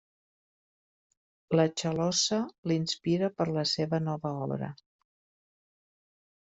[1.59, 2.41] La Chalossa
[2.73, 4.75] l'inspira per la seva nova obra.